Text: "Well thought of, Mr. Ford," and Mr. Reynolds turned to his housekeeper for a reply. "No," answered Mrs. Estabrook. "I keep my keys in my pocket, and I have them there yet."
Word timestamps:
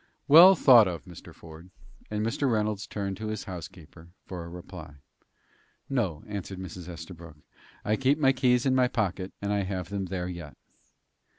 "Well 0.27 0.55
thought 0.55 0.87
of, 0.87 1.05
Mr. 1.05 1.31
Ford," 1.31 1.69
and 2.09 2.25
Mr. 2.25 2.51
Reynolds 2.51 2.87
turned 2.87 3.17
to 3.17 3.27
his 3.27 3.43
housekeeper 3.43 4.07
for 4.25 4.43
a 4.43 4.49
reply. 4.49 4.95
"No," 5.91 6.23
answered 6.25 6.57
Mrs. 6.57 6.89
Estabrook. 6.89 7.37
"I 7.85 7.97
keep 7.97 8.17
my 8.17 8.33
keys 8.33 8.65
in 8.65 8.73
my 8.73 8.87
pocket, 8.87 9.31
and 9.43 9.53
I 9.53 9.61
have 9.61 9.89
them 9.89 10.05
there 10.05 10.27
yet." 10.27 10.57